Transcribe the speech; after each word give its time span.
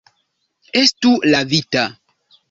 Estu 0.79 1.11
lavita. 1.33 1.83